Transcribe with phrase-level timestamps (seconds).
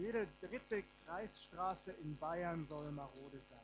[0.00, 3.58] Jede dritte Kreisstraße in Bayern soll marode sein.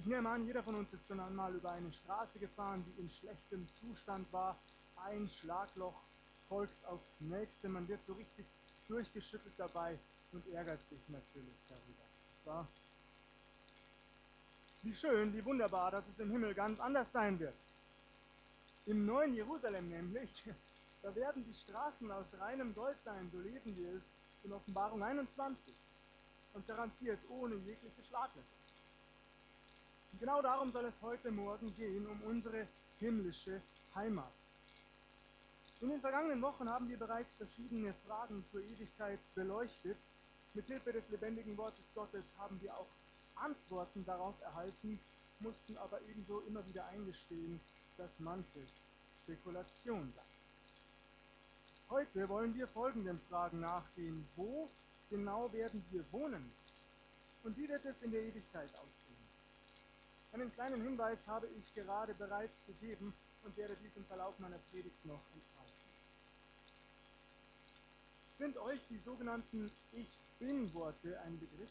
[0.00, 3.08] Ich nehme an, jeder von uns ist schon einmal über eine Straße gefahren, die in
[3.08, 4.58] schlechtem Zustand war.
[4.96, 6.02] Ein Schlagloch
[6.48, 7.68] folgt aufs nächste.
[7.68, 8.44] Man wird so richtig
[8.88, 9.96] durchgeschüttelt dabei
[10.32, 12.66] und ärgert sich natürlich darüber.
[14.82, 17.54] Wie schön, wie wunderbar, dass es im Himmel ganz anders sein wird.
[18.86, 20.42] Im neuen Jerusalem nämlich,
[21.02, 25.74] da werden die Straßen aus reinem Gold sein, so lesen wir es in Offenbarung 21
[26.54, 28.46] und garantiert ohne jegliche Schlaglöcher.
[30.12, 32.66] Und genau darum soll es heute Morgen gehen, um unsere
[32.98, 33.60] himmlische
[33.94, 34.32] Heimat.
[35.80, 39.96] In den vergangenen Wochen haben wir bereits verschiedene Fragen zur Ewigkeit beleuchtet.
[40.54, 42.88] Mit Hilfe des lebendigen Wortes Gottes haben wir auch
[43.36, 44.98] Antworten darauf erhalten,
[45.38, 47.60] mussten aber ebenso immer wieder eingestehen,
[47.96, 48.70] dass manches
[49.22, 50.37] Spekulation sei.
[51.90, 54.28] Heute wollen wir folgenden Fragen nachgehen.
[54.36, 54.68] Wo
[55.08, 56.52] genau werden wir wohnen?
[57.44, 59.16] Und wie wird es in der Ewigkeit aussehen?
[60.32, 65.02] Einen kleinen Hinweis habe ich gerade bereits gegeben und werde dies im Verlauf meiner Predigt
[65.06, 65.88] noch entfalten.
[68.36, 71.70] Sind euch die sogenannten Ich Bin-Worte ein Begriff?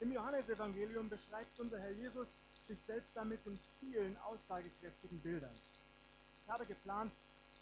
[0.00, 2.28] Im Johannesevangelium beschreibt unser Herr Jesus
[2.68, 5.56] sich selbst damit in vielen aussagekräftigen Bildern.
[6.44, 7.12] Ich habe geplant,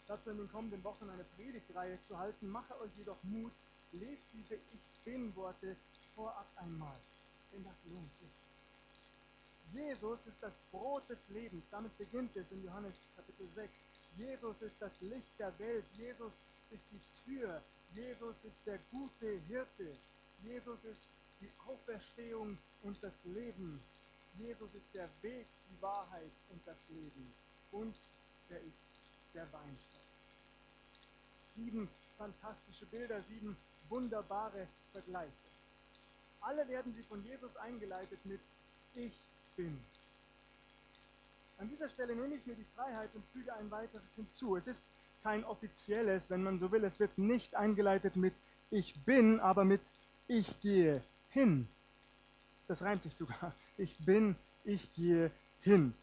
[0.07, 2.47] dazu in den kommenden Wochen eine Predigtreihe zu halten.
[2.49, 3.51] Mache euch jedoch Mut,
[3.91, 5.75] lest diese Ich Bin-Worte
[6.15, 6.99] vorab einmal,
[7.51, 8.29] denn das lohnt sich.
[9.73, 11.65] Jesus ist das Brot des Lebens.
[11.69, 13.71] Damit beginnt es in Johannes Kapitel 6.
[14.17, 15.85] Jesus ist das Licht der Welt.
[15.97, 16.33] Jesus
[16.71, 17.61] ist die Tür.
[17.93, 19.97] Jesus ist der gute Hirte.
[20.43, 21.01] Jesus ist
[21.41, 23.81] die Auferstehung und das Leben.
[24.37, 27.33] Jesus ist der Weg, die Wahrheit und das Leben.
[27.71, 27.95] Und
[28.49, 28.94] er ist
[29.35, 30.01] der Weinstock.
[31.51, 33.55] Sieben fantastische Bilder, sieben
[33.89, 35.31] wunderbare Vergleiche.
[36.41, 38.39] Alle werden sie von Jesus eingeleitet mit
[38.93, 39.13] Ich
[39.55, 39.79] bin.
[41.57, 44.55] An dieser Stelle nehme ich mir die Freiheit und füge ein weiteres hinzu.
[44.55, 44.83] Es ist
[45.23, 46.83] kein offizielles, wenn man so will.
[46.83, 48.33] Es wird nicht eingeleitet mit
[48.71, 49.81] Ich bin, aber mit
[50.27, 51.67] Ich gehe hin.
[52.67, 53.53] Das reimt sich sogar.
[53.77, 55.31] Ich bin, ich gehe
[55.61, 55.93] hin.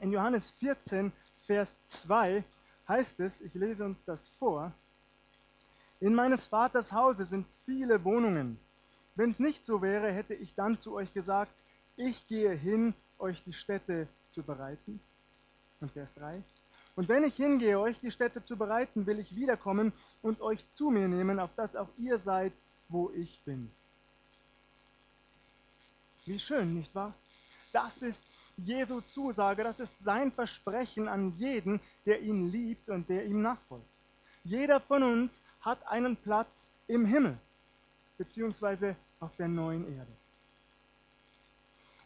[0.00, 1.12] In Johannes 14,
[1.46, 2.44] Vers 2
[2.88, 4.72] heißt es, ich lese uns das vor,
[6.00, 8.58] in meines Vaters Hause sind viele Wohnungen.
[9.14, 11.52] Wenn es nicht so wäre, hätte ich dann zu euch gesagt,
[11.96, 15.00] ich gehe hin, euch die Städte zu bereiten.
[15.80, 16.42] Und Vers 3.
[16.96, 19.92] Und wenn ich hingehe, euch die Städte zu bereiten, will ich wiederkommen
[20.22, 22.52] und euch zu mir nehmen, auf dass auch ihr seid,
[22.88, 23.70] wo ich bin.
[26.24, 27.14] Wie schön, nicht wahr?
[27.72, 28.22] Das ist
[28.58, 33.86] Jesu Zusage, das ist sein Versprechen an jeden, der ihn liebt und der ihm nachfolgt.
[34.44, 37.36] Jeder von uns hat einen Platz im Himmel,
[38.16, 40.12] beziehungsweise auf der neuen Erde.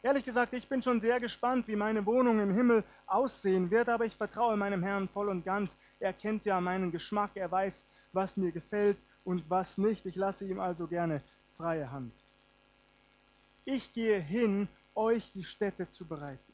[0.02, 4.06] Ehrlich gesagt, ich bin schon sehr gespannt, wie meine Wohnung im Himmel aussehen wird, aber
[4.06, 5.76] ich vertraue meinem Herrn voll und ganz.
[6.00, 10.06] Er kennt ja meinen Geschmack, er weiß, was mir gefällt und was nicht.
[10.06, 11.22] Ich lasse ihm also gerne
[11.58, 12.14] freie Hand.
[13.66, 16.52] Ich gehe hin, euch die Städte zu bereiten.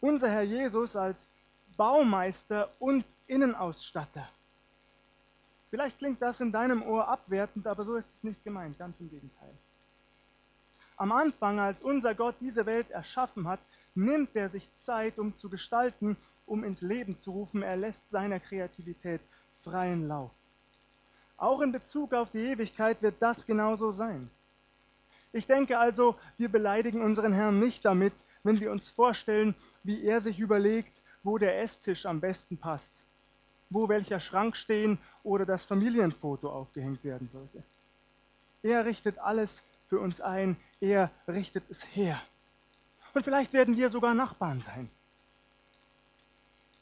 [0.00, 1.32] Unser Herr Jesus als
[1.76, 4.28] Baumeister und Innenausstatter.
[5.70, 9.10] Vielleicht klingt das in deinem Ohr abwertend, aber so ist es nicht gemeint, ganz im
[9.10, 9.52] Gegenteil.
[10.96, 13.58] Am Anfang, als unser Gott diese Welt erschaffen hat,
[13.94, 16.16] nimmt er sich Zeit, um zu gestalten,
[16.46, 17.62] um ins Leben zu rufen.
[17.62, 19.20] Er lässt seiner Kreativität
[19.62, 20.30] freien Lauf.
[21.36, 24.30] Auch in Bezug auf die Ewigkeit wird das genauso sein.
[25.34, 28.12] Ich denke also, wir beleidigen unseren Herrn nicht damit,
[28.44, 30.92] wenn wir uns vorstellen, wie er sich überlegt,
[31.24, 33.02] wo der Esstisch am besten passt,
[33.68, 37.64] wo welcher Schrank stehen oder das Familienfoto aufgehängt werden sollte.
[38.62, 42.22] Er richtet alles für uns ein, er richtet es her.
[43.12, 44.88] Und vielleicht werden wir sogar Nachbarn sein.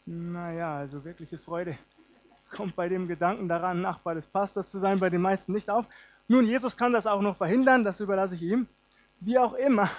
[0.04, 1.78] Naja, also wirkliche Freude
[2.50, 5.86] kommt bei dem Gedanken daran, Nachbar des Pastors zu sein, bei den meisten nicht auf.
[6.28, 8.66] Nun, Jesus kann das auch noch verhindern, das überlasse ich ihm.
[9.20, 9.90] Wie auch immer,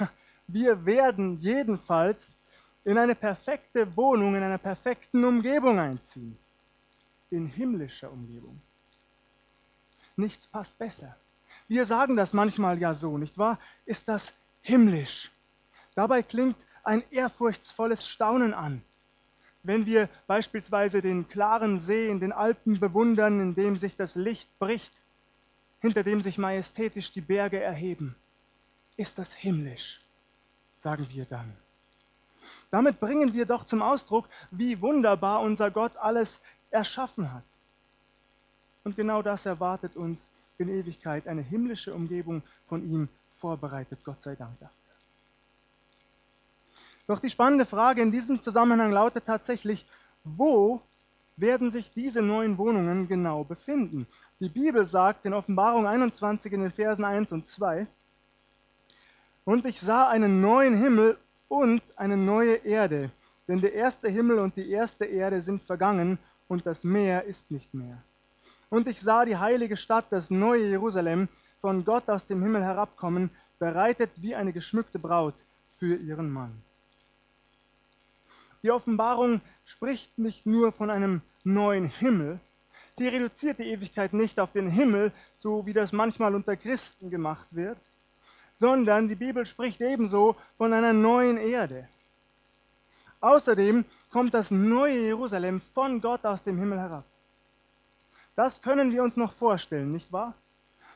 [0.48, 2.36] wir werden jedenfalls
[2.84, 6.38] in eine perfekte Wohnung, in einer perfekten Umgebung einziehen.
[7.30, 8.62] In himmlischer Umgebung.
[10.16, 11.16] Nichts passt besser.
[11.68, 13.58] Wir sagen das manchmal ja so, nicht wahr?
[13.86, 15.32] Ist das himmlisch?
[15.96, 18.84] Dabei klingt ein ehrfurchtsvolles Staunen an.
[19.64, 24.60] Wenn wir beispielsweise den klaren See in den Alpen bewundern, in dem sich das Licht
[24.60, 24.94] bricht,
[25.84, 28.16] hinter dem sich majestätisch die Berge erheben,
[28.96, 30.00] ist das himmlisch,
[30.78, 31.54] sagen wir dann.
[32.72, 36.40] Damit bringen wir doch zum Ausdruck, wie wunderbar unser Gott alles
[36.72, 37.44] erschaffen hat.
[38.86, 43.10] Und genau das erwartet uns in Ewigkeit, eine himmlische Umgebung von ihm
[43.40, 44.78] vorbereitet, Gott sei Dank dafür.
[47.08, 49.86] Doch die spannende Frage in diesem Zusammenhang lautet tatsächlich,
[50.24, 50.82] wo
[51.36, 54.08] werden sich diese neuen Wohnungen genau befinden?
[54.40, 57.88] Die Bibel sagt in Offenbarung 21 in den Versen 1 und 2,
[59.46, 61.18] und ich sah einen neuen Himmel
[61.50, 63.12] und eine neue Erde,
[63.48, 67.74] denn der erste Himmel und die erste Erde sind vergangen und das Meer ist nicht
[67.74, 68.02] mehr.
[68.70, 71.28] Und ich sah die heilige Stadt, das neue Jerusalem,
[71.60, 75.36] von Gott aus dem Himmel herabkommen, bereitet wie eine geschmückte Braut
[75.76, 76.62] für ihren Mann.
[78.64, 82.40] Die Offenbarung spricht nicht nur von einem neuen Himmel,
[82.94, 87.54] sie reduziert die Ewigkeit nicht auf den Himmel, so wie das manchmal unter Christen gemacht
[87.56, 87.78] wird,
[88.56, 91.90] sondern die Bibel spricht ebenso von einer neuen Erde.
[93.20, 97.06] Außerdem kommt das neue Jerusalem von Gott aus dem Himmel herab.
[98.36, 100.34] Das können wir uns noch vorstellen, nicht wahr?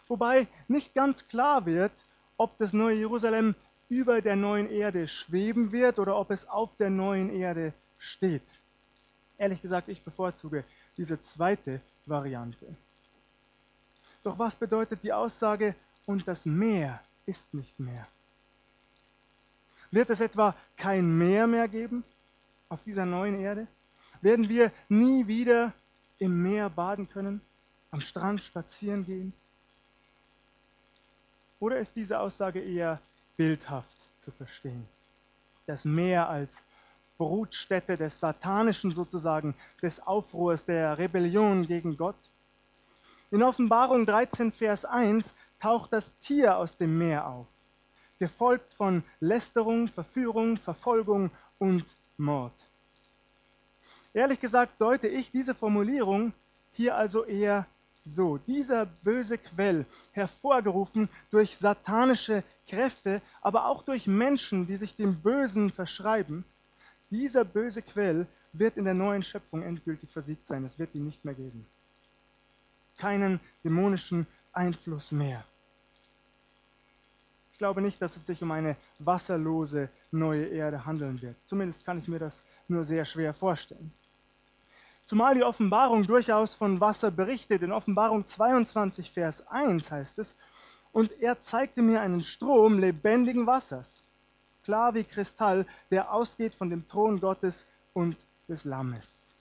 [0.07, 1.91] Wobei nicht ganz klar wird,
[2.37, 3.55] ob das neue Jerusalem
[3.89, 8.44] über der neuen Erde schweben wird oder ob es auf der neuen Erde steht.
[9.38, 10.63] Ehrlich gesagt, ich bevorzuge
[10.98, 12.66] diese zweite Variante.
[14.24, 15.75] Doch was bedeutet die Aussage,
[16.06, 18.07] und das Meer ist nicht mehr?
[19.92, 22.04] Wird es etwa kein Meer mehr geben
[22.69, 23.68] auf dieser neuen Erde?
[24.22, 25.74] Werden wir nie wieder
[26.18, 27.42] im Meer baden können,
[27.92, 29.34] am Strand spazieren gehen?
[31.60, 33.01] Oder ist diese Aussage eher
[33.38, 34.88] bildhaft zu verstehen.
[35.66, 36.63] Das Meer als
[37.18, 42.18] Brutstätte des Satanischen sozusagen, des Aufruhrs, der Rebellion gegen Gott.
[43.31, 47.48] In Offenbarung 13, Vers 1 taucht das Tier aus dem Meer auf,
[48.19, 51.86] gefolgt von Lästerung, Verführung, Verfolgung und
[52.18, 52.54] Mord.
[54.13, 56.34] Ehrlich gesagt deute ich diese Formulierung
[56.74, 57.66] hier also eher
[58.06, 65.21] so, dieser böse Quell, hervorgerufen durch satanische Kräfte, aber auch durch Menschen, die sich dem
[65.21, 66.45] Bösen verschreiben,
[67.09, 70.65] dieser böse Quell wird in der neuen Schöpfung endgültig versiegt sein.
[70.65, 71.65] Es wird ihn nicht mehr geben.
[72.97, 75.45] Keinen dämonischen Einfluss mehr.
[77.51, 81.35] Ich glaube nicht, dass es sich um eine wasserlose neue Erde handeln wird.
[81.47, 83.91] Zumindest kann ich mir das nur sehr schwer vorstellen.
[85.05, 87.63] Zumal die Offenbarung durchaus von Wasser berichtet.
[87.63, 90.35] In Offenbarung 22, Vers 1 heißt es,
[90.97, 94.01] und er zeigte mir einen Strom lebendigen Wassers,
[94.63, 98.17] klar wie Kristall, der ausgeht von dem Thron Gottes und
[98.47, 99.31] des Lammes.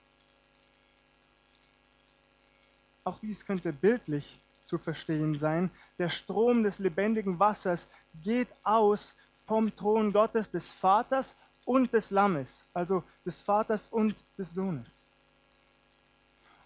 [3.05, 5.71] Auch dies könnte bildlich zu verstehen sein.
[5.97, 7.89] Der Strom des lebendigen Wassers
[8.23, 9.15] geht aus
[9.47, 15.09] vom Thron Gottes, des Vaters und des Lammes, also des Vaters und des Sohnes.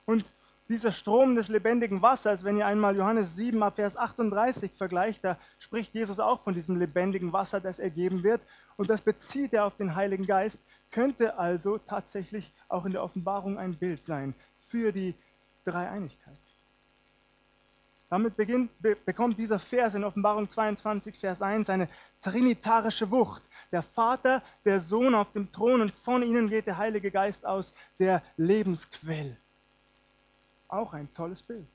[0.04, 0.24] Und
[0.70, 5.36] dieser Strom des lebendigen Wassers, wenn ihr einmal Johannes 7 ab Vers 38 vergleicht, da
[5.58, 8.40] spricht Jesus auch von diesem lebendigen Wasser, das ergeben wird.
[8.76, 10.60] Und das bezieht er auf den Heiligen Geist,
[10.92, 15.16] könnte also tatsächlich auch in der Offenbarung ein Bild sein für die
[15.64, 16.38] Dreieinigkeit.
[18.08, 21.88] Damit beginnt, be, bekommt dieser Vers in Offenbarung 22, Vers 1 eine
[22.22, 23.42] trinitarische Wucht.
[23.72, 27.74] Der Vater, der Sohn auf dem Thron und von ihnen geht der Heilige Geist aus,
[27.98, 29.36] der Lebensquell.
[30.70, 31.66] Auch ein tolles Bild.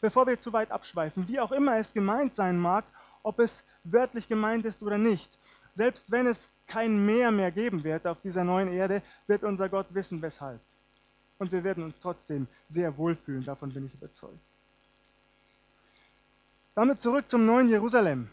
[0.00, 2.84] Bevor wir zu weit abschweifen, wie auch immer es gemeint sein mag,
[3.22, 5.30] ob es wörtlich gemeint ist oder nicht,
[5.74, 9.86] selbst wenn es kein Meer mehr geben wird auf dieser neuen Erde, wird unser Gott
[9.90, 10.60] wissen, weshalb.
[11.38, 14.38] Und wir werden uns trotzdem sehr wohlfühlen, davon bin ich überzeugt.
[16.74, 18.30] Damit zurück zum neuen Jerusalem.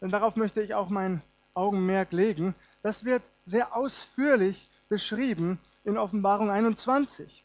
[0.00, 1.22] Denn darauf möchte ich auch mein
[1.54, 2.54] Augenmerk legen.
[2.82, 7.44] Das wird sehr ausführlich beschrieben in Offenbarung 21.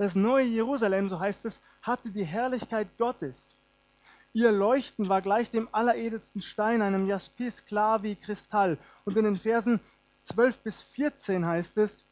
[0.00, 3.54] Das neue Jerusalem, so heißt es, hatte die Herrlichkeit Gottes.
[4.32, 8.78] Ihr Leuchten war gleich dem alleredelsten Stein, einem Jaspis klar wie Kristall.
[9.04, 9.78] Und in den Versen
[10.22, 12.06] 12 bis 14 heißt es,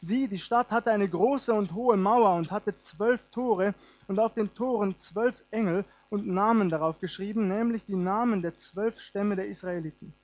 [0.00, 3.74] Sie, die Stadt hatte eine große und hohe Mauer und hatte zwölf Tore
[4.08, 8.98] und auf den Toren zwölf Engel und Namen darauf geschrieben, nämlich die Namen der zwölf
[8.98, 10.14] Stämme der Israeliten.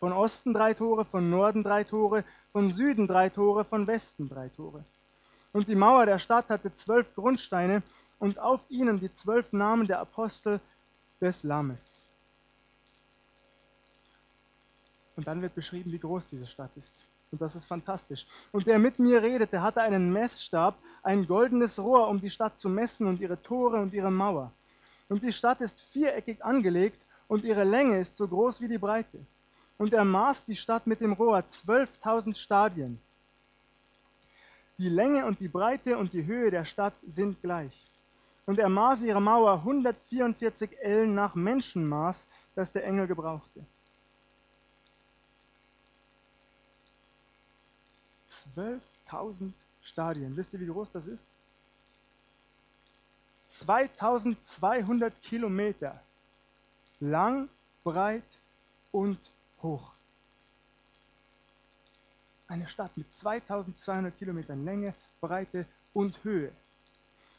[0.00, 4.50] Von Osten drei Tore, von Norden drei Tore, von Süden drei Tore, von Westen drei
[4.50, 4.84] Tore.
[5.52, 7.82] Und die Mauer der Stadt hatte zwölf Grundsteine
[8.18, 10.60] und auf ihnen die zwölf Namen der Apostel
[11.20, 12.02] des Lammes.
[15.16, 17.02] Und dann wird beschrieben, wie groß diese Stadt ist.
[17.30, 18.26] Und das ist fantastisch.
[18.52, 22.68] Und der mit mir redete, hatte einen Messstab, ein goldenes Rohr, um die Stadt zu
[22.68, 24.52] messen und ihre Tore und ihre Mauer.
[25.08, 29.18] Und die Stadt ist viereckig angelegt und ihre Länge ist so groß wie die Breite.
[29.76, 33.00] Und er maß die Stadt mit dem Rohr zwölftausend Stadien.
[34.78, 37.72] Die Länge und die Breite und die Höhe der Stadt sind gleich.
[38.46, 43.66] Und er maß ihre Mauer 144 Ellen nach Menschenmaß, das der Engel gebrauchte.
[48.30, 50.36] 12.000 Stadien.
[50.36, 51.26] Wisst ihr, wie groß das ist?
[53.48, 56.00] 2200 Kilometer
[57.00, 57.48] lang,
[57.82, 58.22] breit
[58.92, 59.18] und
[59.62, 59.92] hoch.
[62.48, 66.50] Eine Stadt mit 2200 Kilometern Länge, Breite und Höhe.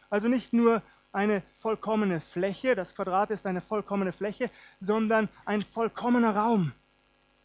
[0.09, 6.35] Also nicht nur eine vollkommene Fläche, das Quadrat ist eine vollkommene Fläche, sondern ein vollkommener
[6.35, 6.71] Raum,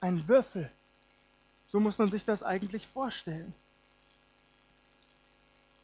[0.00, 0.70] ein Würfel.
[1.68, 3.54] So muss man sich das eigentlich vorstellen.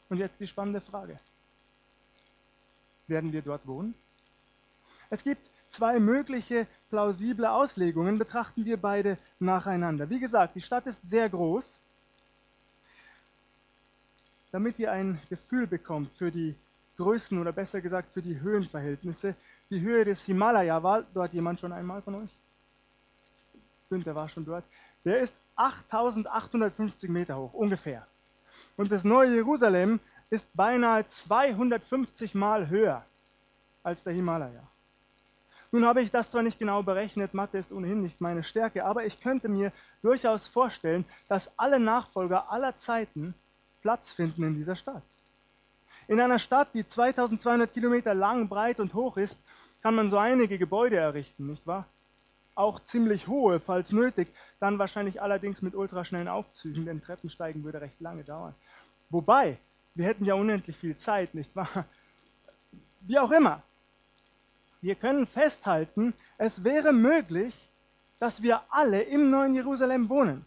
[0.08, 1.18] Und jetzt die spannende Frage.
[3.06, 3.94] Werden wir dort wohnen?
[5.08, 10.11] Es gibt zwei mögliche plausible Auslegungen, betrachten wir beide nacheinander.
[10.11, 11.81] Wie gesagt, die Stadt ist sehr groß.
[14.53, 16.55] Damit ihr ein Gefühl bekommt für die
[16.97, 19.35] Größen oder besser gesagt für die Höhenverhältnisse,
[19.71, 22.31] die Höhe des Himalaya, war dort jemand schon einmal von euch?
[23.89, 24.65] Günther war schon dort.
[25.05, 28.07] Der ist 8850 Meter hoch, ungefähr.
[28.77, 30.00] Und das neue Jerusalem
[30.31, 33.05] ist beinahe 250 Mal höher
[33.83, 34.62] als der Himalaya.
[35.73, 39.05] Nun habe ich das zwar nicht genau berechnet, Mathe ist ohnehin nicht meine Stärke, aber
[39.05, 39.73] ich könnte mir
[40.03, 43.35] durchaus vorstellen, dass alle Nachfolger aller Zeiten
[43.83, 45.03] Platz finden in dieser Stadt.
[46.09, 49.41] In einer Stadt, die 2200 Kilometer lang, breit und hoch ist,
[49.81, 51.87] kann man so einige Gebäude errichten, nicht wahr?
[52.57, 54.27] Auch ziemlich hohe, falls nötig,
[54.59, 58.55] dann wahrscheinlich allerdings mit ultraschnellen Aufzügen, denn Treppensteigen würde recht lange dauern.
[59.09, 59.57] Wobei,
[59.95, 61.85] wir hätten ja unendlich viel Zeit, nicht wahr?
[63.03, 63.62] Wie auch immer,
[64.82, 67.54] wir können festhalten, es wäre möglich,
[68.18, 70.44] dass wir alle im neuen Jerusalem wohnen.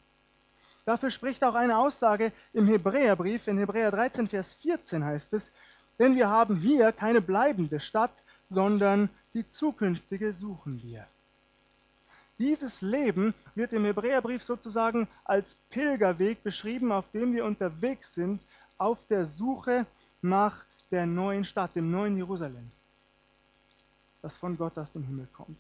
[0.85, 5.51] Dafür spricht auch eine Aussage im Hebräerbrief, in Hebräer 13, Vers 14 heißt es,
[5.99, 8.13] denn wir haben hier keine bleibende Stadt,
[8.49, 11.07] sondern die zukünftige suchen wir.
[12.39, 18.41] Dieses Leben wird im Hebräerbrief sozusagen als Pilgerweg beschrieben, auf dem wir unterwegs sind,
[18.77, 19.85] auf der Suche
[20.21, 22.71] nach der neuen Stadt, dem neuen Jerusalem
[24.23, 25.57] das von Gott aus dem Himmel kommt.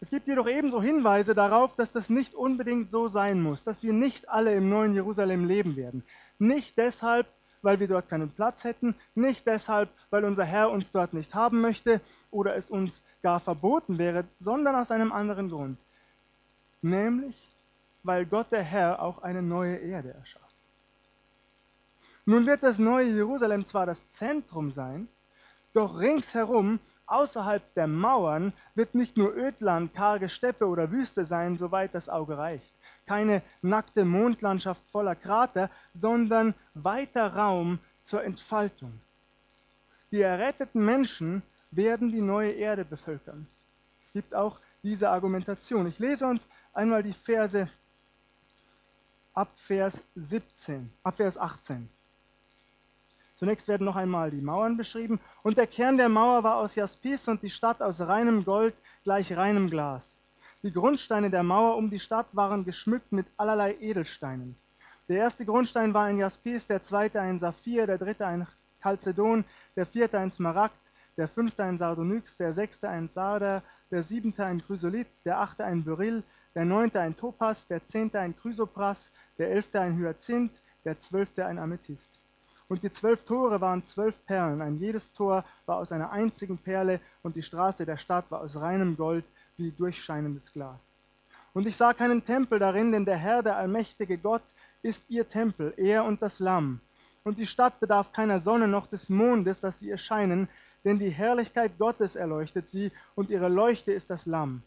[0.00, 3.92] Es gibt jedoch ebenso Hinweise darauf, dass das nicht unbedingt so sein muss, dass wir
[3.92, 6.02] nicht alle im neuen Jerusalem leben werden.
[6.40, 7.28] Nicht deshalb,
[7.62, 11.60] weil wir dort keinen Platz hätten, nicht deshalb, weil unser Herr uns dort nicht haben
[11.60, 12.00] möchte
[12.32, 15.78] oder es uns gar verboten wäre, sondern aus einem anderen Grund.
[16.82, 17.36] Nämlich,
[18.02, 20.42] weil Gott der Herr auch eine neue Erde erschafft.
[22.26, 25.06] Nun wird das neue Jerusalem zwar das Zentrum sein,
[25.74, 31.94] doch ringsherum, außerhalb der Mauern, wird nicht nur Ödland, karge Steppe oder Wüste sein, soweit
[31.94, 32.72] das Auge reicht.
[33.06, 38.92] Keine nackte Mondlandschaft voller Krater, sondern weiter Raum zur Entfaltung.
[40.10, 43.46] Die erretteten Menschen werden die neue Erde bevölkern.
[44.00, 45.86] Es gibt auch diese Argumentation.
[45.86, 47.68] Ich lese uns einmal die Verse
[49.34, 51.88] ab Vers 17, ab Vers 18.
[53.42, 55.18] Zunächst werden noch einmal die Mauern beschrieben.
[55.42, 58.72] Und der Kern der Mauer war aus Jaspis und die Stadt aus reinem Gold
[59.02, 60.16] gleich reinem Glas.
[60.62, 64.54] Die Grundsteine der Mauer um die Stadt waren geschmückt mit allerlei Edelsteinen.
[65.08, 68.46] Der erste Grundstein war ein Jaspis, der zweite ein Saphir, der dritte ein
[68.80, 69.44] Chalcedon,
[69.74, 70.78] der vierte ein Smaragd,
[71.16, 75.82] der fünfte ein Sardonyx, der sechste ein Sarder, der siebente ein Chrysolit, der achte ein
[75.82, 76.22] Beryl,
[76.54, 80.52] der neunte ein Topas, der zehnte ein Chrysopras, der elfte ein Hyazinth,
[80.84, 82.21] der zwölfte ein Amethyst.
[82.68, 87.00] Und die zwölf Tore waren zwölf Perlen, ein jedes Tor war aus einer einzigen Perle,
[87.22, 89.24] und die Straße der Stadt war aus reinem Gold
[89.56, 90.96] wie durchscheinendes Glas.
[91.52, 94.42] Und ich sah keinen Tempel darin, denn der Herr, der allmächtige Gott,
[94.82, 96.80] ist ihr Tempel, er und das Lamm.
[97.24, 100.48] Und die Stadt bedarf keiner Sonne noch des Mondes, dass sie erscheinen,
[100.84, 104.62] denn die Herrlichkeit Gottes erleuchtet sie, und ihre Leuchte ist das Lamm.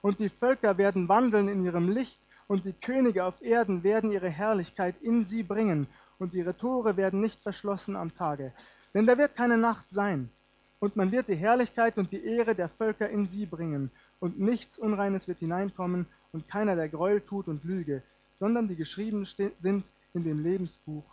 [0.00, 4.28] Und die Völker werden wandeln in ihrem Licht, und die Könige auf Erden werden ihre
[4.28, 5.86] Herrlichkeit in sie bringen,
[6.20, 8.52] und ihre Tore werden nicht verschlossen am Tage.
[8.94, 10.30] Denn da wird keine Nacht sein,
[10.78, 14.78] und man wird die Herrlichkeit und die Ehre der Völker in sie bringen, und nichts
[14.78, 18.02] Unreines wird hineinkommen, und keiner, der Gräuel tut und Lüge,
[18.36, 19.84] sondern die geschrieben sind
[20.14, 21.04] in dem Lebensbuch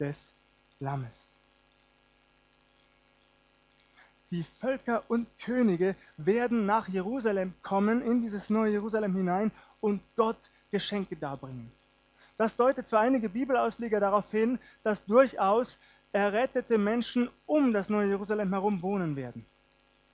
[0.00, 0.34] des
[0.80, 1.36] Lammes.
[4.30, 10.38] Die Völker und Könige werden nach Jerusalem kommen, in dieses neue Jerusalem hinein, und Gott
[10.70, 11.70] Geschenke darbringen.
[12.36, 15.78] Das deutet für einige Bibelausleger darauf hin, dass durchaus
[16.12, 19.44] errettete Menschen um das neue Jerusalem herum wohnen werden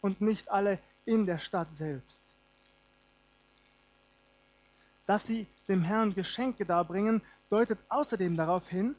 [0.00, 2.34] und nicht alle in der Stadt selbst.
[5.06, 8.94] Dass sie dem Herrn Geschenke darbringen, deutet außerdem darauf hin,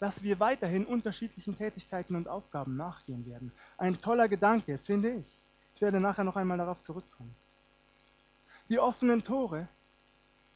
[0.00, 3.52] dass wir weiterhin unterschiedlichen Tätigkeiten und Aufgaben nachgehen werden.
[3.76, 5.26] Ein toller Gedanke, finde ich.
[5.76, 7.34] Ich werde nachher noch einmal darauf zurückkommen.
[8.68, 9.68] Die offenen Tore,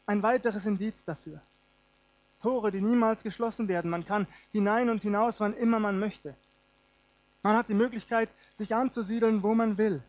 [0.07, 1.41] ein weiteres Indiz dafür.
[2.47, 3.91] Tore, die niemals geschlossen werden.
[3.91, 6.37] Man kann hinein und hinaus, wann immer man möchte.
[7.43, 10.01] Man hat die Möglichkeit, sich anzusiedeln, wo man will.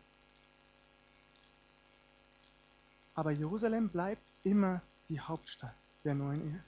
[3.16, 6.64] Aber Jerusalem bleibt immer die Hauptstadt der neuen Erde.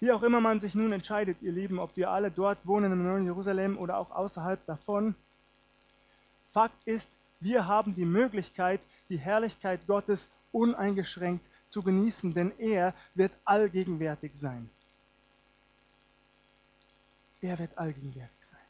[0.00, 3.02] Wie auch immer man sich nun entscheidet, ihr Lieben, ob wir alle dort wohnen im
[3.02, 5.14] neuen Jerusalem oder auch außerhalb davon,
[6.52, 7.10] Fakt ist,
[7.40, 14.70] wir haben die Möglichkeit, die Herrlichkeit Gottes uneingeschränkt zu genießen, denn er wird allgegenwärtig sein.
[17.40, 18.60] Er wird allgegenwärtig sein.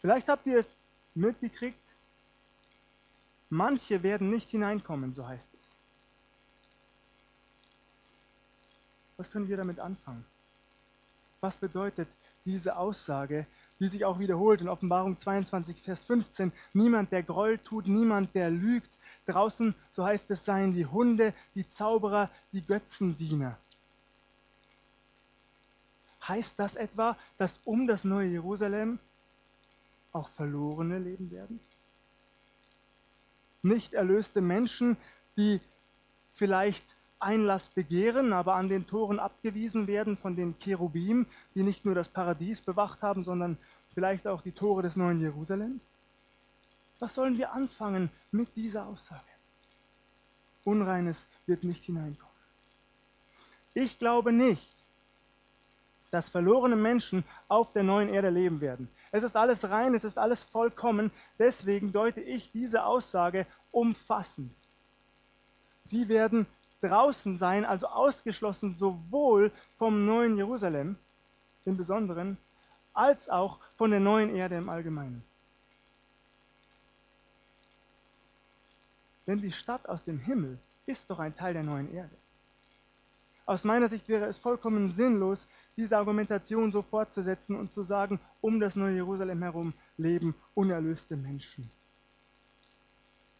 [0.00, 0.76] Vielleicht habt ihr es
[1.14, 1.80] mitgekriegt,
[3.48, 5.74] manche werden nicht hineinkommen, so heißt es.
[9.16, 10.24] Was können wir damit anfangen?
[11.40, 12.08] Was bedeutet
[12.44, 13.46] diese Aussage,
[13.80, 16.52] die sich auch wiederholt in Offenbarung 22, Vers 15?
[16.72, 18.90] Niemand, der Groll tut, niemand, der lügt.
[19.26, 23.58] Draußen, so heißt es, seien die Hunde, die Zauberer, die Götzendiener.
[26.26, 28.98] Heißt das etwa, dass um das neue Jerusalem
[30.12, 31.60] auch Verlorene leben werden?
[33.62, 34.96] Nicht erlöste Menschen,
[35.36, 35.60] die
[36.34, 36.95] vielleicht
[37.26, 42.08] Einlass begehren, aber an den Toren abgewiesen werden von den Cherubim, die nicht nur das
[42.08, 43.58] Paradies bewacht haben, sondern
[43.94, 45.98] vielleicht auch die Tore des neuen Jerusalems?
[47.00, 49.20] Was sollen wir anfangen mit dieser Aussage?
[50.64, 52.32] Unreines wird nicht hineinkommen.
[53.74, 54.72] Ich glaube nicht,
[56.10, 58.88] dass verlorene Menschen auf der neuen Erde leben werden.
[59.10, 61.10] Es ist alles rein, es ist alles vollkommen.
[61.38, 64.54] Deswegen deute ich diese Aussage umfassend.
[65.82, 66.46] Sie werden
[66.88, 70.96] draußen sein, also ausgeschlossen sowohl vom neuen Jerusalem
[71.64, 72.36] im Besonderen,
[72.94, 75.22] als auch von der neuen Erde im Allgemeinen.
[79.26, 82.16] Denn die Stadt aus dem Himmel ist doch ein Teil der neuen Erde.
[83.44, 85.46] Aus meiner Sicht wäre es vollkommen sinnlos,
[85.76, 91.70] diese Argumentation so fortzusetzen und zu sagen, um das neue Jerusalem herum leben unerlöste Menschen.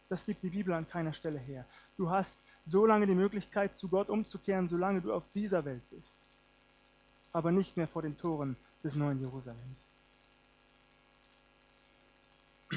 [0.09, 1.65] Das gibt die Bibel an keiner Stelle her.
[1.97, 6.19] Du hast so lange die Möglichkeit, zu Gott umzukehren, solange du auf dieser Welt bist,
[7.31, 9.93] aber nicht mehr vor den Toren des neuen Jerusalems.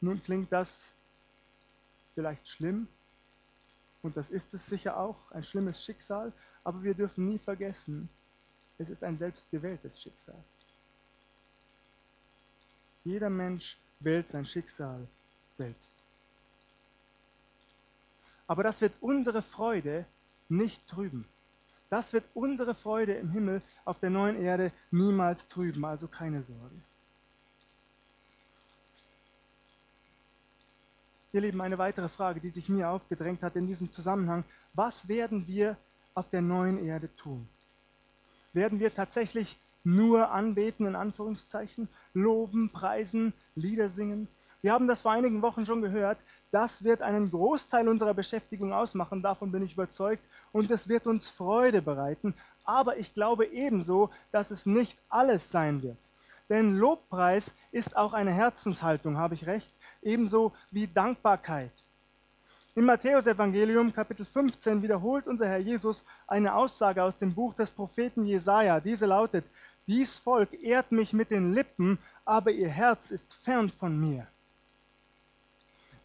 [0.00, 0.90] Nun klingt das
[2.14, 2.88] vielleicht schlimm,
[4.02, 8.08] und das ist es sicher auch, ein schlimmes Schicksal, aber wir dürfen nie vergessen,
[8.78, 10.42] es ist ein selbstgewähltes Schicksal.
[13.04, 15.06] Jeder Mensch wählt sein Schicksal
[15.52, 15.93] selbst.
[18.46, 20.04] Aber das wird unsere Freude
[20.48, 21.26] nicht trüben.
[21.90, 26.74] Das wird unsere Freude im Himmel auf der neuen Erde niemals trüben, also keine Sorge.
[31.32, 34.44] Ihr Lieben, eine weitere Frage, die sich mir aufgedrängt hat in diesem Zusammenhang.
[34.74, 35.76] Was werden wir
[36.14, 37.48] auf der neuen Erde tun?
[38.52, 44.28] Werden wir tatsächlich nur anbeten, in Anführungszeichen, loben, preisen, Lieder singen?
[44.62, 46.18] Wir haben das vor einigen Wochen schon gehört.
[46.54, 51.28] Das wird einen Großteil unserer Beschäftigung ausmachen, davon bin ich überzeugt, und es wird uns
[51.28, 52.32] Freude bereiten.
[52.64, 55.96] Aber ich glaube ebenso, dass es nicht alles sein wird.
[56.48, 59.68] Denn Lobpreis ist auch eine Herzenshaltung, habe ich recht?
[60.04, 61.72] ebenso wie Dankbarkeit.
[62.76, 68.24] Im Matthäusevangelium Kapitel 15 wiederholt unser Herr Jesus eine Aussage aus dem Buch des Propheten
[68.26, 68.78] Jesaja.
[68.78, 69.44] Diese lautet:
[69.88, 74.28] Dies Volk ehrt mich mit den Lippen, aber ihr Herz ist fern von mir.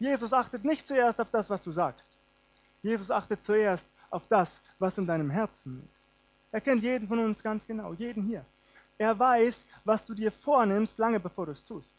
[0.00, 2.10] Jesus achtet nicht zuerst auf das, was du sagst.
[2.82, 6.06] Jesus achtet zuerst auf das, was in deinem Herzen ist.
[6.50, 8.44] Er kennt jeden von uns ganz genau, jeden hier.
[8.98, 11.96] Er weiß, was du dir vornimmst, lange bevor du es tust.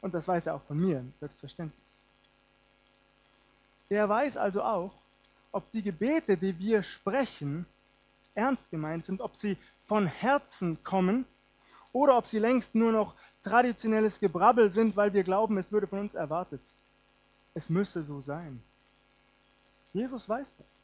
[0.00, 1.80] Und das weiß er auch von mir, selbstverständlich.
[3.88, 4.92] Er weiß also auch,
[5.52, 7.66] ob die Gebete, die wir sprechen,
[8.34, 11.24] ernst gemeint sind, ob sie von Herzen kommen
[11.92, 16.00] oder ob sie längst nur noch traditionelles Gebrabbel sind, weil wir glauben, es würde von
[16.00, 16.60] uns erwartet.
[17.54, 18.62] Es müsse so sein.
[19.92, 20.82] Jesus weiß das.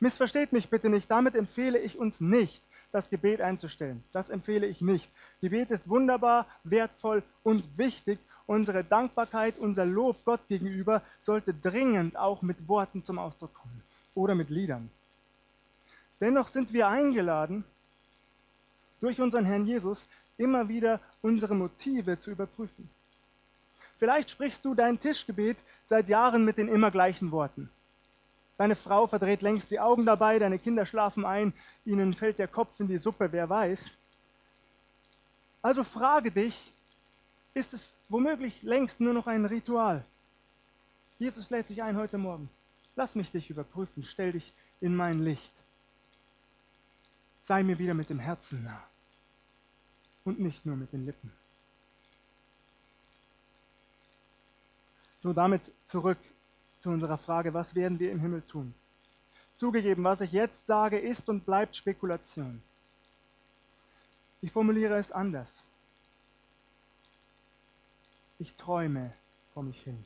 [0.00, 2.62] Missversteht mich bitte nicht, damit empfehle ich uns nicht,
[2.92, 4.02] das Gebet einzustellen.
[4.12, 5.10] Das empfehle ich nicht.
[5.40, 8.18] Gebet ist wunderbar, wertvoll und wichtig.
[8.46, 13.82] Unsere Dankbarkeit, unser Lob Gott gegenüber sollte dringend auch mit Worten zum Ausdruck kommen
[14.14, 14.90] oder mit Liedern.
[16.20, 17.64] Dennoch sind wir eingeladen,
[19.00, 20.06] durch unseren Herrn Jesus
[20.38, 22.88] immer wieder unsere Motive zu überprüfen.
[23.98, 27.70] Vielleicht sprichst du dein Tischgebet seit Jahren mit den immer gleichen Worten.
[28.56, 31.52] Deine Frau verdreht längst die Augen dabei, deine Kinder schlafen ein,
[31.84, 33.90] ihnen fällt der Kopf in die Suppe, wer weiß.
[35.62, 36.72] Also frage dich,
[37.54, 40.04] ist es womöglich längst nur noch ein Ritual?
[41.18, 42.48] Jesus lädt dich ein heute Morgen.
[42.94, 45.52] Lass mich dich überprüfen, stell dich in mein Licht.
[47.42, 48.82] Sei mir wieder mit dem Herzen nah
[50.24, 51.32] und nicht nur mit den Lippen.
[55.28, 56.16] So damit zurück
[56.78, 58.72] zu unserer Frage, was werden wir im Himmel tun?
[59.56, 62.62] Zugegeben, was ich jetzt sage, ist und bleibt Spekulation.
[64.40, 65.64] Ich formuliere es anders.
[68.38, 69.12] Ich träume
[69.52, 70.02] vor mich hin.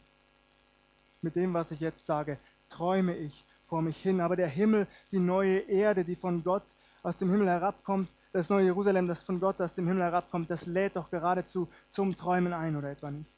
[1.21, 2.37] Mit dem, was ich jetzt sage,
[2.69, 4.21] träume ich vor mich hin.
[4.21, 6.67] Aber der Himmel, die neue Erde, die von Gott
[7.05, 10.67] aus dem Himmel herabkommt, das neue Jerusalem, das von Gott aus dem Himmel herabkommt, das
[10.67, 13.31] lädt doch geradezu zum Träumen ein, oder etwa nicht?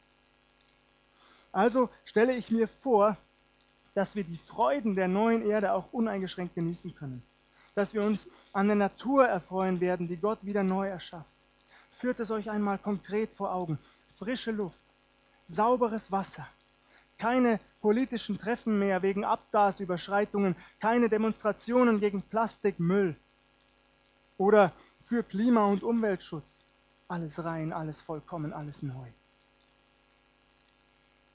[1.54, 3.16] Also stelle ich mir vor,
[3.94, 7.22] dass wir die Freuden der neuen Erde auch uneingeschränkt genießen können.
[7.76, 11.32] Dass wir uns an der Natur erfreuen werden, die Gott wieder neu erschafft.
[11.92, 13.78] Führt es euch einmal konkret vor Augen.
[14.16, 14.80] Frische Luft,
[15.44, 16.44] sauberes Wasser,
[17.18, 23.14] keine politischen Treffen mehr wegen Abgasüberschreitungen, keine Demonstrationen gegen Plastikmüll
[24.38, 24.72] oder
[25.06, 26.64] für Klima- und Umweltschutz.
[27.06, 29.08] Alles rein, alles vollkommen, alles neu.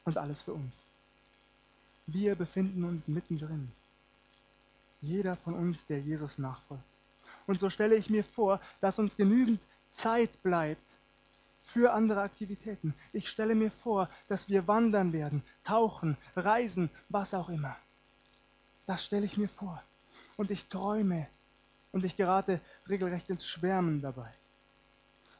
[0.09, 0.75] Und alles für uns.
[2.07, 3.71] Wir befinden uns mittendrin.
[5.01, 6.83] Jeder von uns, der Jesus nachfolgt.
[7.45, 10.81] Und so stelle ich mir vor, dass uns genügend Zeit bleibt
[11.61, 12.95] für andere Aktivitäten.
[13.13, 17.77] Ich stelle mir vor, dass wir wandern werden, tauchen, reisen, was auch immer.
[18.87, 19.79] Das stelle ich mir vor.
[20.37, 21.27] Und ich träume
[21.91, 24.33] und ich gerate regelrecht ins Schwärmen dabei.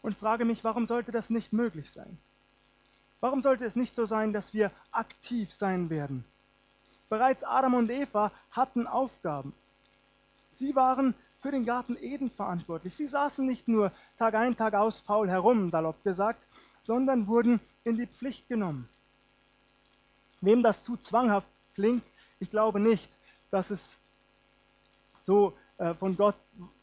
[0.04, 2.20] Und frage mich, warum sollte das nicht möglich sein?
[3.22, 6.24] Warum sollte es nicht so sein, dass wir aktiv sein werden?
[7.10, 9.54] Bereits Adam und Eva hatten Aufgaben.
[10.54, 12.96] Sie waren für den Garten Eden verantwortlich.
[12.96, 16.42] Sie saßen nicht nur Tag ein, Tag aus faul herum, salopp gesagt,
[16.84, 18.88] sondern wurden in die Pflicht genommen.
[20.42, 22.04] Wem das zu zwanghaft klingt,
[22.40, 23.10] ich glaube nicht,
[23.52, 23.98] dass es
[25.22, 26.36] so äh, von Gott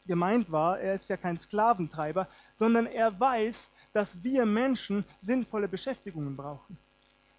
[0.07, 0.79] gemeint war.
[0.79, 6.77] Er ist ja kein Sklaventreiber, sondern er weiß, dass wir Menschen sinnvolle Beschäftigungen brauchen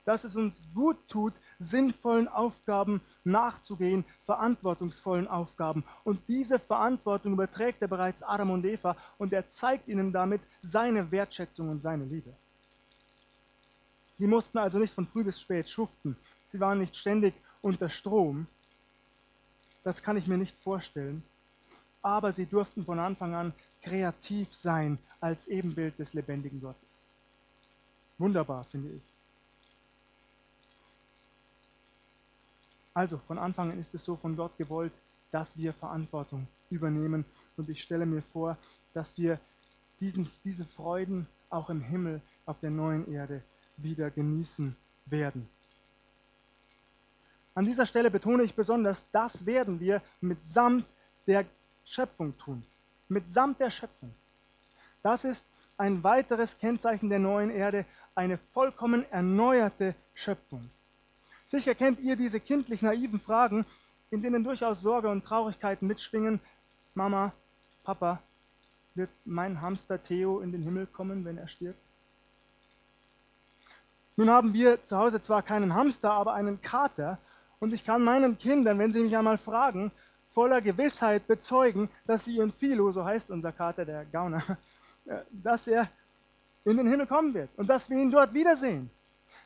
[0.08, 5.84] dass es uns gut tut, sinnvollen Aufgaben nachzugehen, verantwortungsvollen Aufgaben.
[6.06, 11.12] Und diese Verantwortung überträgt er bereits Adam und Eva und er zeigt ihnen damit seine
[11.12, 12.32] Wertschätzung und seine Liebe.
[14.16, 16.16] Sie mussten also nicht von früh bis spät schuften.
[16.48, 18.48] Sie waren nicht ständig unter Strom.
[19.84, 21.22] Das kann ich mir nicht vorstellen.
[22.02, 23.54] Aber sie durften von Anfang an
[23.88, 27.14] kreativ sein als Ebenbild des lebendigen Gottes.
[28.18, 29.02] Wunderbar, finde ich.
[32.94, 34.92] Also von Anfang an ist es so von Gott gewollt,
[35.32, 37.26] dass wir Verantwortung übernehmen.
[37.56, 38.58] Und ich stelle mir vor,
[38.94, 39.40] dass wir
[40.00, 43.44] diesen, diese Freuden auch im Himmel auf der neuen Erde
[43.78, 45.48] wieder genießen werden.
[47.54, 50.86] An dieser Stelle betone ich besonders, das werden wir mitsamt
[51.28, 51.46] der
[51.86, 52.64] Schöpfung tun.
[53.10, 54.14] Mitsamt der Schöpfung.
[55.04, 55.46] Das ist
[55.78, 60.70] ein weiteres Kennzeichen der neuen Erde, eine vollkommen erneuerte Schöpfung.
[61.46, 63.66] Sicher kennt ihr diese kindlich naiven Fragen,
[64.10, 66.40] in denen durchaus Sorge und Traurigkeit mitschwingen.
[66.94, 67.32] Mama,
[67.84, 68.22] Papa,
[68.96, 71.80] wird mein Hamster Theo in den Himmel kommen, wenn er stirbt?
[74.16, 77.20] Nun haben wir zu Hause zwar keinen Hamster, aber einen Kater.
[77.60, 79.92] Und ich kann meinen Kindern, wenn sie mich einmal fragen,
[80.38, 84.44] voller Gewissheit bezeugen, dass sie ihren Philo, so heißt unser Kater, der Gauner,
[85.08, 85.90] äh, dass er
[86.64, 88.92] in den Himmel kommen wird und dass wir ihn dort wiedersehen.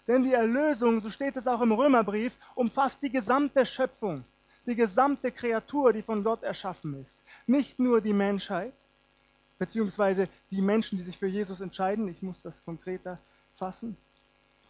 [0.06, 4.26] Denn die Erlösung, so steht es auch im Römerbrief, umfasst die gesamte Schöpfung,
[4.66, 7.24] die gesamte Kreatur, die von Gott erschaffen ist.
[7.48, 8.74] Nicht nur die Menschheit,
[9.60, 13.18] beziehungsweise die Menschen, die sich für Jesus entscheiden, ich muss das konkreter
[13.56, 13.96] fassen,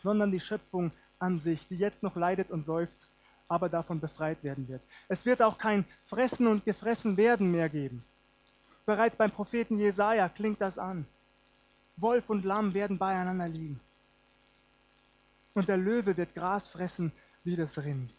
[0.04, 3.12] sondern die Schöpfung an sich, die jetzt noch leidet und seufzt,
[3.52, 4.82] aber davon befreit werden wird.
[5.08, 8.04] Es wird auch kein Fressen und Gefressen werden mehr geben.
[8.86, 11.06] Bereits beim Propheten Jesaja klingt das an.
[11.98, 13.80] Wolf und Lamm werden beieinander liegen
[15.54, 17.12] und der Löwe wird Gras fressen
[17.44, 18.12] wie das Rind.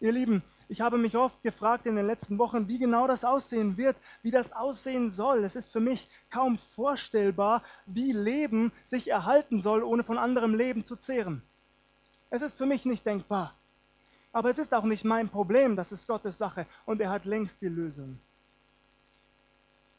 [0.00, 3.76] Ihr Lieben, ich habe mich oft gefragt in den letzten Wochen, wie genau das aussehen
[3.76, 5.44] wird, wie das aussehen soll.
[5.44, 10.86] Es ist für mich kaum vorstellbar, wie Leben sich erhalten soll, ohne von anderem Leben
[10.86, 11.42] zu zehren.
[12.30, 13.54] Es ist für mich nicht denkbar.
[14.32, 17.60] Aber es ist auch nicht mein Problem, das ist Gottes Sache und er hat längst
[17.62, 18.18] die Lösung.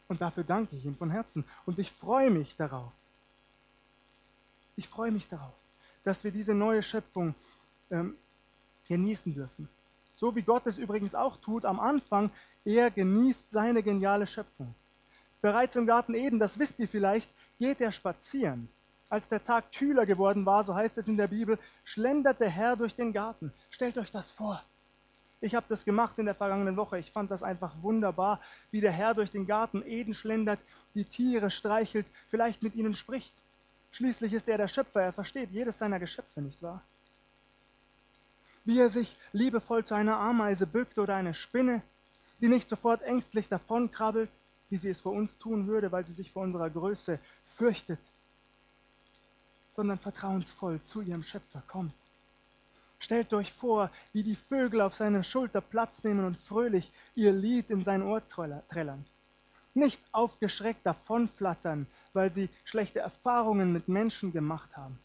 [0.08, 2.92] Und dafür danke ich ihm von Herzen und ich freue mich darauf.
[4.76, 5.54] Ich freue mich darauf
[6.04, 7.36] dass wir diese neue Schöpfung
[7.90, 8.16] ähm,
[8.88, 9.68] genießen dürfen.
[10.16, 12.32] So wie Gott es übrigens auch tut am Anfang,
[12.66, 14.74] er genießt seine geniale Schöpfung.
[15.42, 18.70] Bereits im Garten Eden, das wisst ihr vielleicht, geht er spazieren.
[19.12, 22.78] Als der Tag kühler geworden war, so heißt es in der Bibel, schlendert der Herr
[22.78, 23.52] durch den Garten.
[23.70, 24.64] Stellt euch das vor.
[25.42, 26.98] Ich habe das gemacht in der vergangenen Woche.
[26.98, 28.40] Ich fand das einfach wunderbar,
[28.72, 30.62] wie der Herr durch den Garten Eden schlendert,
[30.94, 33.34] die Tiere streichelt, vielleicht mit ihnen spricht.
[33.92, 36.82] Schließlich ist er der Schöpfer, er versteht jedes seiner Geschöpfe, nicht wahr?
[38.64, 41.82] Wie er sich liebevoll zu einer Ameise bückt oder einer Spinne,
[42.40, 44.30] die nicht sofort ängstlich davonkrabbelt,
[44.70, 48.00] wie sie es vor uns tun würde, weil sie sich vor unserer Größe fürchtet,
[49.72, 51.94] sondern vertrauensvoll zu ihrem Schöpfer kommt.
[53.00, 57.70] Stellt euch vor, wie die Vögel auf seiner Schulter Platz nehmen und fröhlich ihr Lied
[57.70, 59.06] in sein Ohr trällern.
[59.74, 65.00] Nicht aufgeschreckt davonflattern, weil sie schlechte Erfahrungen mit Menschen gemacht haben.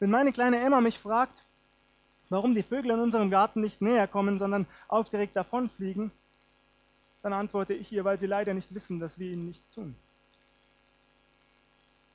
[0.00, 1.34] Wenn meine kleine Emma mich fragt,
[2.28, 6.10] warum die Vögel in unserem Garten nicht näher kommen, sondern aufgeregt davonfliegen,
[7.22, 9.96] dann antworte ich ihr, weil sie leider nicht wissen, dass wir ihnen nichts tun.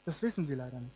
[0.06, 0.96] Das wissen sie leider nicht.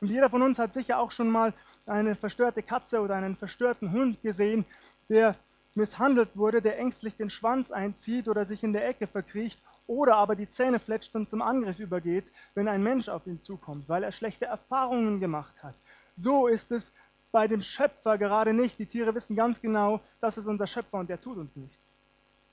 [0.00, 1.52] Und jeder von uns hat sicher auch schon mal
[1.86, 4.64] eine verstörte Katze oder einen verstörten Hund gesehen,
[5.08, 5.36] der
[5.74, 10.36] misshandelt wurde, der ängstlich den Schwanz einzieht oder sich in der Ecke verkriecht oder aber
[10.36, 14.12] die Zähne fletscht und zum Angriff übergeht, wenn ein Mensch auf ihn zukommt, weil er
[14.12, 15.74] schlechte Erfahrungen gemacht hat.
[16.14, 16.92] So ist es
[17.30, 18.78] bei dem Schöpfer gerade nicht.
[18.78, 21.96] Die Tiere wissen ganz genau, das ist unser Schöpfer und der tut uns nichts.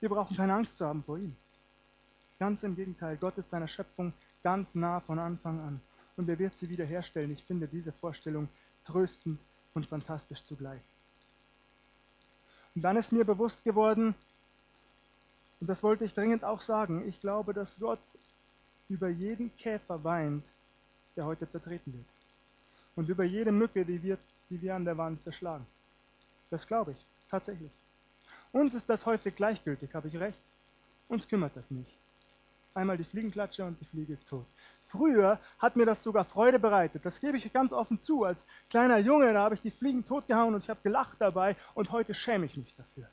[0.00, 1.36] Wir brauchen keine Angst zu haben vor ihm.
[2.38, 5.80] Ganz im Gegenteil, Gott ist seiner Schöpfung ganz nah von Anfang an
[6.16, 7.30] und er wird sie wiederherstellen.
[7.30, 8.48] Ich finde diese Vorstellung
[8.84, 9.40] tröstend
[9.74, 10.80] und fantastisch zugleich.
[12.74, 14.14] Und dann ist mir bewusst geworden,
[15.60, 18.00] und das wollte ich dringend auch sagen, ich glaube, dass Gott
[18.88, 20.44] über jeden Käfer weint,
[21.16, 22.06] der heute zertreten wird.
[22.94, 24.18] Und über jede Mücke, die wir,
[24.50, 25.66] die wir an der Wand zerschlagen.
[26.50, 27.70] Das glaube ich, tatsächlich.
[28.52, 30.38] Uns ist das häufig gleichgültig, habe ich recht?
[31.08, 31.90] Uns kümmert das nicht.
[32.74, 34.46] Einmal die Fliegenklatsche und die Fliege ist tot.
[34.86, 37.04] Früher hat mir das sogar Freude bereitet.
[37.04, 38.24] Das gebe ich ganz offen zu.
[38.24, 41.90] Als kleiner Junge, da habe ich die Fliegen totgehauen und ich habe gelacht dabei und
[41.90, 43.08] heute schäme ich mich dafür.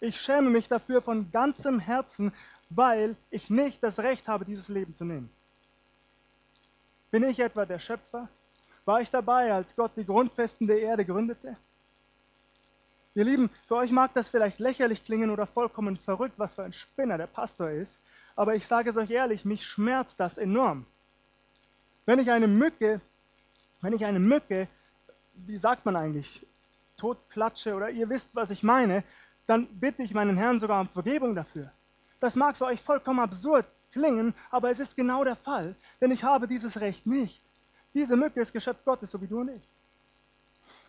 [0.00, 2.32] Ich schäme mich dafür von ganzem Herzen,
[2.68, 5.30] weil ich nicht das Recht habe, dieses Leben zu nehmen.
[7.10, 8.28] Bin ich etwa der Schöpfer?
[8.84, 11.56] War ich dabei, als Gott die Grundfesten der Erde gründete?
[13.14, 16.72] Ihr Lieben, für euch mag das vielleicht lächerlich klingen oder vollkommen verrückt, was für ein
[16.72, 18.00] Spinner der Pastor ist
[18.40, 20.86] aber ich sage es euch ehrlich, mich schmerzt das enorm.
[22.06, 23.02] Wenn ich eine Mücke,
[23.82, 24.66] wenn ich eine Mücke,
[25.34, 26.46] wie sagt man eigentlich,
[26.96, 29.04] totklatsche oder ihr wisst, was ich meine,
[29.46, 31.70] dann bitte ich meinen Herrn sogar um Vergebung dafür.
[32.18, 36.24] Das mag für euch vollkommen absurd klingen, aber es ist genau der Fall, denn ich
[36.24, 37.42] habe dieses Recht nicht.
[37.92, 39.62] Diese Mücke ist Geschöpf Gottes, so wie du und ich.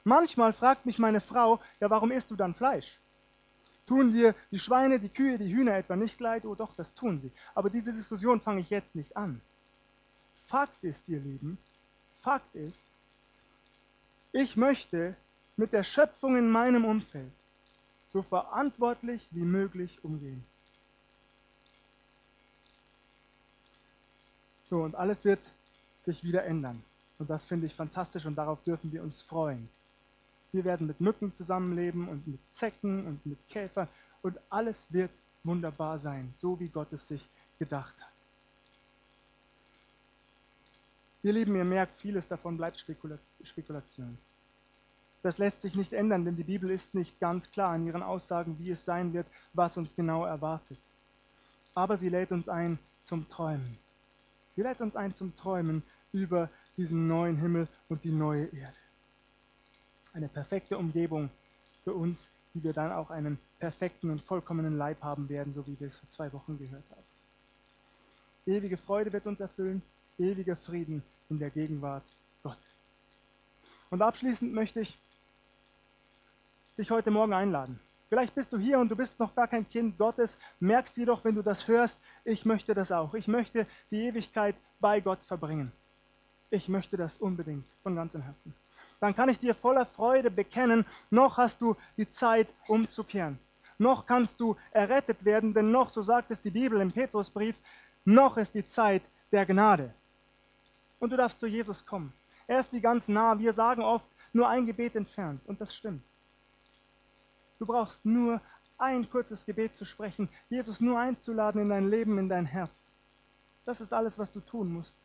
[0.05, 2.97] Manchmal fragt mich meine Frau, ja, warum isst du dann Fleisch?
[3.91, 6.45] Tun dir die Schweine, die Kühe, die Hühner etwa nicht leid?
[6.45, 7.29] Oh doch, das tun sie.
[7.53, 9.41] Aber diese Diskussion fange ich jetzt nicht an.
[10.47, 11.57] Fakt ist, ihr Lieben,
[12.21, 12.87] Fakt ist,
[14.31, 15.17] ich möchte
[15.57, 17.33] mit der Schöpfung in meinem Umfeld
[18.13, 20.41] so verantwortlich wie möglich umgehen.
[24.69, 25.41] So, und alles wird
[25.99, 26.81] sich wieder ändern.
[27.19, 29.67] Und das finde ich fantastisch und darauf dürfen wir uns freuen.
[30.51, 33.87] Wir werden mit Mücken zusammenleben und mit Zecken und mit Käfern
[34.21, 35.11] und alles wird
[35.43, 38.11] wunderbar sein, so wie Gott es sich gedacht hat.
[41.23, 44.17] Ihr Lieben, ihr merkt, vieles davon bleibt Spekula Spekulation.
[45.23, 48.57] Das lässt sich nicht ändern, denn die Bibel ist nicht ganz klar in ihren Aussagen,
[48.57, 50.79] wie es sein wird, was uns genau erwartet.
[51.75, 53.77] Aber sie lädt uns ein zum Träumen.
[54.49, 58.80] Sie lädt uns ein zum Träumen über diesen neuen Himmel und die neue Erde
[60.13, 61.29] eine perfekte Umgebung
[61.83, 65.79] für uns, die wir dann auch einen perfekten und vollkommenen Leib haben werden, so wie
[65.79, 67.03] wir es vor zwei Wochen gehört haben.
[68.45, 69.81] Ewige Freude wird uns erfüllen,
[70.17, 72.03] ewiger Frieden in der Gegenwart
[72.43, 72.87] Gottes.
[73.89, 74.97] Und abschließend möchte ich
[76.77, 77.79] dich heute Morgen einladen.
[78.09, 81.35] Vielleicht bist du hier und du bist noch gar kein Kind Gottes, merkst jedoch, wenn
[81.35, 83.13] du das hörst, ich möchte das auch.
[83.13, 85.71] Ich möchte die Ewigkeit bei Gott verbringen.
[86.49, 88.53] Ich möchte das unbedingt von ganzem Herzen
[89.01, 93.39] dann kann ich dir voller Freude bekennen, noch hast du die Zeit umzukehren.
[93.79, 97.55] Noch kannst du errettet werden, denn noch, so sagt es die Bibel im Petrusbrief,
[98.05, 99.91] noch ist die Zeit der Gnade.
[100.99, 102.13] Und du darfst zu Jesus kommen.
[102.45, 103.39] Er ist die ganz nah.
[103.39, 105.41] Wir sagen oft, nur ein Gebet entfernt.
[105.47, 106.03] Und das stimmt.
[107.57, 108.39] Du brauchst nur
[108.77, 112.93] ein kurzes Gebet zu sprechen, Jesus nur einzuladen in dein Leben, in dein Herz.
[113.65, 114.99] Das ist alles, was du tun musst.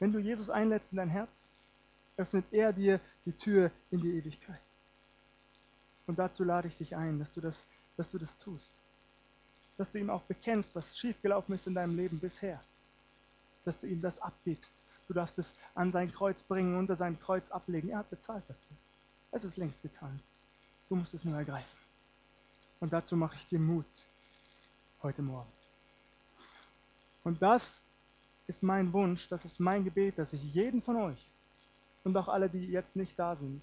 [0.00, 1.52] Wenn du Jesus einlädst in dein Herz,
[2.20, 4.60] öffnet er dir die Tür in die Ewigkeit.
[6.06, 8.80] Und dazu lade ich dich ein, dass du das, dass du das tust.
[9.76, 12.60] Dass du ihm auch bekennst, was schiefgelaufen ist in deinem Leben bisher.
[13.64, 14.82] Dass du ihm das abgibst.
[15.08, 17.90] Du darfst es an sein Kreuz bringen, unter sein Kreuz ablegen.
[17.90, 18.76] Er hat bezahlt dafür.
[19.32, 20.20] Es ist längst getan.
[20.88, 21.78] Du musst es nur ergreifen.
[22.80, 23.86] Und dazu mache ich dir Mut
[25.02, 25.50] heute Morgen.
[27.24, 27.82] Und das
[28.46, 31.30] ist mein Wunsch, das ist mein Gebet, dass ich jeden von euch
[32.04, 33.62] und auch alle, die jetzt nicht da sind,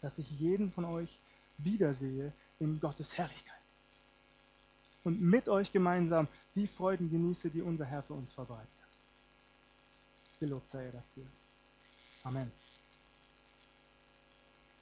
[0.00, 1.18] dass ich jeden von euch
[1.58, 3.54] wiedersehe in Gottes Herrlichkeit.
[5.04, 8.68] Und mit euch gemeinsam die Freuden genieße, die unser Herr für uns verbreitet.
[10.40, 11.26] Gelobt sei er dafür.
[12.24, 12.50] Amen.